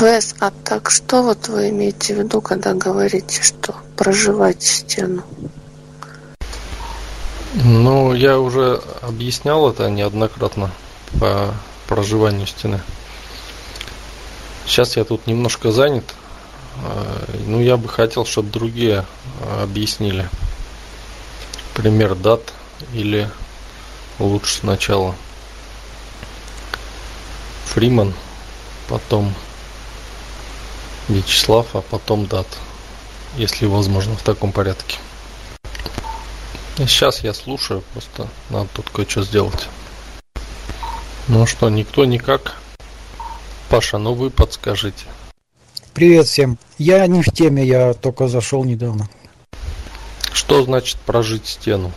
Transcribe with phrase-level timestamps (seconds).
[0.00, 5.24] Вес, а так что вот вы имеете в виду, когда говорите, что проживать стену?
[7.54, 10.70] Ну, я уже объяснял это неоднократно
[11.18, 11.52] по
[11.88, 12.80] проживанию стены.
[14.66, 16.04] Сейчас я тут немножко занят.
[16.84, 19.04] А, ну, я бы хотел, чтобы другие
[19.60, 20.30] объяснили.
[21.74, 22.52] Пример дат
[22.92, 23.28] или
[24.20, 25.16] лучше сначала
[27.64, 28.14] Фриман,
[28.88, 29.34] потом
[31.08, 32.46] Вячеслав, а потом дат,
[33.36, 34.98] если возможно, в таком порядке.
[36.76, 39.68] Сейчас я слушаю, просто надо тут кое-что сделать.
[41.26, 42.56] Ну что, никто никак?
[43.70, 45.06] Паша, ну вы подскажите.
[45.94, 46.58] Привет всем.
[46.76, 49.08] Я не в теме, я только зашел недавно.
[50.32, 51.90] Что значит прожить стену?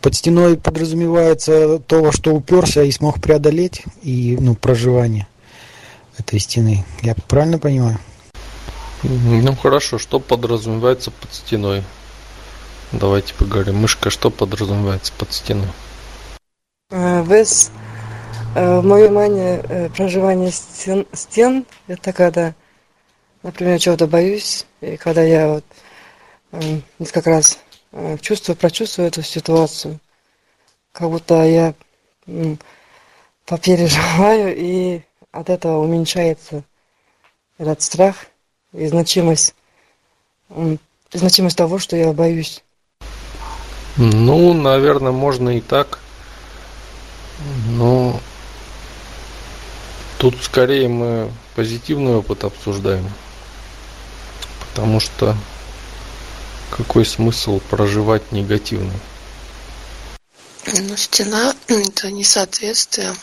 [0.00, 5.26] Под стеной подразумевается то, во что уперся и смог преодолеть, и ну, проживание
[6.18, 6.84] этой стены.
[7.02, 7.98] Я правильно понимаю?
[9.02, 11.84] Ну хорошо, что подразумевается под стеной?
[12.92, 13.76] Давайте поговорим.
[13.76, 15.68] Мышка, что подразумевается под стеной?
[16.90, 17.70] Без
[18.54, 22.54] в моем понимании проживание стен, стен это когда,
[23.42, 25.64] например, чего-то боюсь, и когда я вот
[26.98, 27.58] несколько раз
[28.20, 30.00] чувствую, прочувствую эту ситуацию,
[30.92, 31.74] как будто я
[33.44, 35.02] попереживаю, и
[35.38, 36.64] от этого уменьшается
[37.58, 38.26] этот страх
[38.72, 39.54] и значимость,
[41.12, 42.64] значимость того, что я боюсь.
[43.96, 46.00] Ну, наверное, можно и так.
[47.68, 48.20] Но
[50.18, 53.08] тут скорее мы позитивный опыт обсуждаем.
[54.60, 55.36] Потому что
[56.70, 58.98] какой смысл проживать негативный?
[60.66, 63.14] Ну, стена– это несоответствие.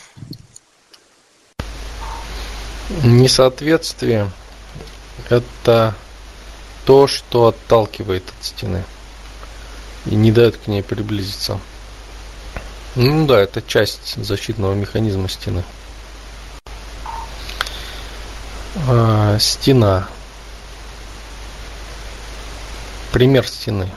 [3.06, 4.32] Несоответствие–
[5.28, 5.94] это
[6.84, 8.82] то, что отталкивает от стены
[10.06, 11.60] и не дает к ней приблизиться.
[12.96, 15.62] Ну да, это часть защитного механизма стены.
[18.88, 20.08] А, стена.
[23.12, 23.88] Пример стены.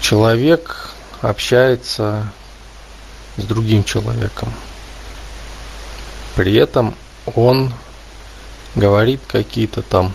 [0.00, 2.32] Человек общается
[3.36, 4.50] с другим человеком.
[6.34, 6.94] При этом
[7.34, 7.72] он
[8.74, 10.14] говорит какие-то там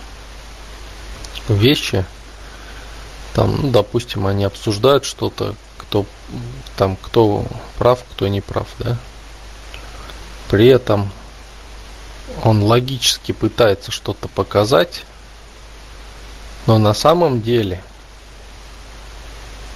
[1.48, 2.04] вещи,
[3.34, 6.06] там, ну, допустим, они обсуждают что-то, кто
[6.76, 7.46] там, кто
[7.78, 8.96] прав, кто не прав, да.
[10.50, 11.10] При этом
[12.42, 15.04] он логически пытается что-то показать,
[16.66, 17.82] но на самом деле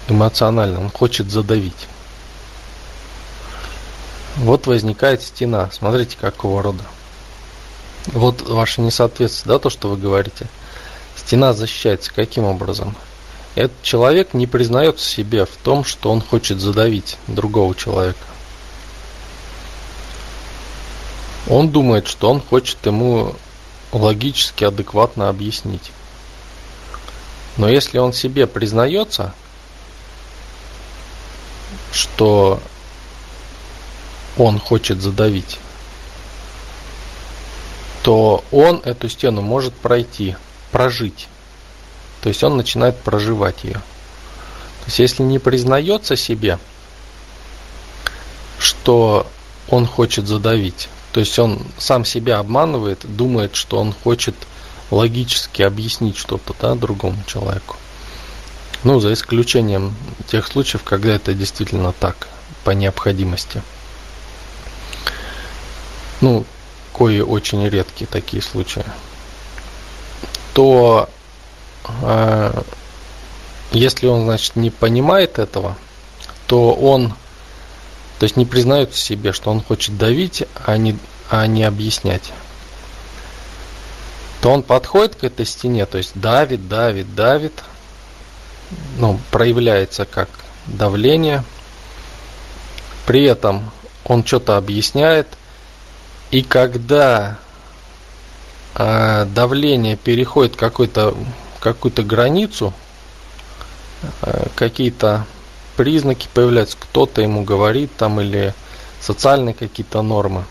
[0.08, 1.88] эмоционально он хочет задавить.
[4.42, 5.70] Вот возникает стена.
[5.70, 6.82] Смотрите, какого рода.
[8.06, 10.48] Вот ваше несоответствие, да, то, что вы говорите.
[11.14, 12.96] Стена защищается каким образом?
[13.54, 18.18] Этот человек не признается себе в том, что он хочет задавить другого человека.
[21.46, 23.36] Он думает, что он хочет ему
[23.92, 25.92] логически адекватно объяснить.
[27.58, 29.34] Но если он себе признается,
[31.92, 32.60] что
[34.36, 35.58] он хочет задавить,
[38.02, 40.36] то он эту стену может пройти,
[40.70, 41.28] прожить.
[42.22, 43.74] То есть он начинает проживать ее.
[43.74, 46.58] То есть если не признается себе,
[48.58, 49.26] что
[49.68, 54.34] он хочет задавить, то есть он сам себя обманывает, думает, что он хочет
[54.90, 57.76] логически объяснить что-то да, другому человеку.
[58.84, 59.94] Ну, за исключением
[60.28, 62.28] тех случаев, когда это действительно так,
[62.64, 63.62] по необходимости.
[66.22, 66.44] Ну,
[66.92, 68.84] кои очень редкие такие случаи.
[70.54, 71.10] То
[71.84, 72.62] а,
[73.72, 75.76] если он, значит, не понимает этого,
[76.46, 77.10] то он,
[78.18, 80.96] то есть не признает в себе, что он хочет давить, а не,
[81.28, 82.32] а не объяснять,
[84.40, 87.64] то он подходит к этой стене, то есть давит, давит, давит,
[88.98, 90.28] ну, проявляется как
[90.66, 91.42] давление,
[93.06, 93.72] при этом
[94.04, 95.26] он что-то объясняет,
[96.32, 97.38] и когда
[98.74, 101.14] э, давление переходит какой-то
[101.60, 102.72] какую-то границу,
[104.22, 105.26] э, какие-то
[105.76, 108.54] признаки появляются, кто-то ему говорит там или
[109.00, 110.44] социальные какие-то нормы,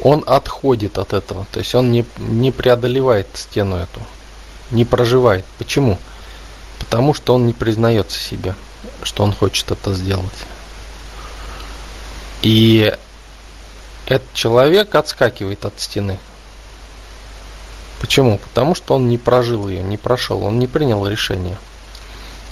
[0.00, 4.00] он отходит от этого, то есть он не, не преодолевает стену эту,
[4.70, 5.46] не проживает.
[5.58, 5.98] Почему?
[6.78, 8.54] Потому что он не признается себе,
[9.02, 10.26] что он хочет это сделать.
[12.42, 12.92] И
[14.06, 16.18] этот человек отскакивает от стены.
[18.00, 18.38] Почему?
[18.38, 21.56] Потому что он не прожил ее, не прошел, он не принял решение.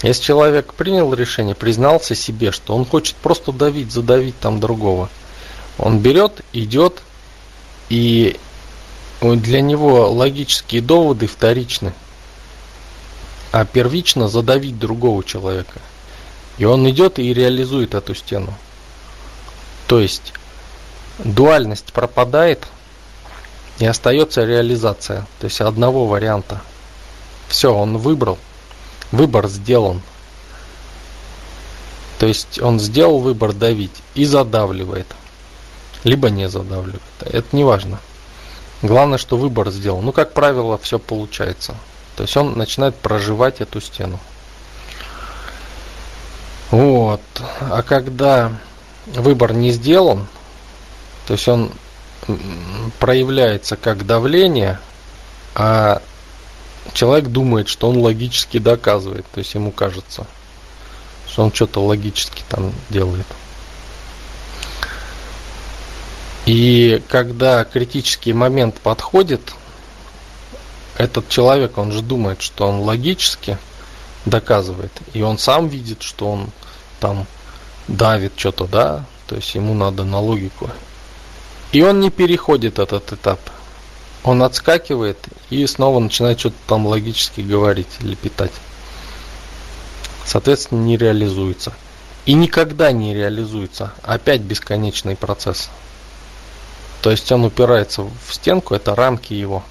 [0.01, 5.09] Если человек принял решение, признался себе, что он хочет просто давить, задавить там другого,
[5.77, 7.01] он берет, идет,
[7.89, 8.39] и
[9.21, 11.93] для него логические доводы вторичны,
[13.51, 15.79] а первично задавить другого человека.
[16.57, 18.53] И он идет и реализует эту стену.
[19.87, 20.33] То есть
[21.23, 22.67] дуальность пропадает,
[23.79, 26.61] и остается реализация, то есть одного варианта.
[27.47, 28.37] Все, он выбрал,
[29.11, 30.01] выбор сделан.
[32.19, 35.07] То есть он сделал выбор давить и задавливает,
[36.03, 37.01] либо не задавливает.
[37.21, 37.99] Это не важно.
[38.83, 40.01] Главное, что выбор сделал.
[40.01, 41.75] Ну, как правило, все получается.
[42.15, 44.19] То есть он начинает проживать эту стену.
[46.69, 47.21] Вот.
[47.59, 48.51] А когда
[49.07, 50.27] выбор не сделан,
[51.27, 51.71] то есть он
[52.99, 54.79] проявляется как давление,
[55.55, 56.01] а
[56.93, 60.27] человек думает, что он логически доказывает, то есть ему кажется,
[61.27, 63.25] что он что-то логически там делает.
[66.45, 69.53] И когда критический момент подходит,
[70.97, 73.57] этот человек, он же думает, что он логически
[74.25, 76.51] доказывает, и он сам видит, что он
[76.99, 77.25] там
[77.87, 80.69] давит что-то, да, то есть ему надо на логику.
[81.71, 83.39] И он не переходит этот этап.
[84.23, 85.17] Он отскакивает
[85.49, 88.51] и снова начинает что-то там логически говорить или питать.
[90.25, 91.73] Соответственно, не реализуется.
[92.25, 93.93] И никогда не реализуется.
[94.03, 95.69] Опять бесконечный процесс.
[97.01, 99.63] То есть он упирается в стенку, это рамки его.